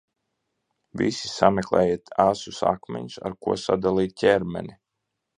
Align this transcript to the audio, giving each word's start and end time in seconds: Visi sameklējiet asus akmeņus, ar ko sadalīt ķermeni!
Visi 1.01 1.27
sameklējiet 1.33 2.09
asus 2.23 2.61
akmeņus, 2.69 3.17
ar 3.29 3.35
ko 3.47 3.57
sadalīt 3.65 4.15
ķermeni! 4.23 4.75